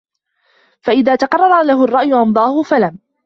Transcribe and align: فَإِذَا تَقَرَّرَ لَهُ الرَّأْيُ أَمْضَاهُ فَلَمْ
فَإِذَا 0.81 1.15
تَقَرَّرَ 1.15 1.61
لَهُ 1.63 1.83
الرَّأْيُ 1.83 2.13
أَمْضَاهُ 2.13 2.61
فَلَمْ 2.61 2.97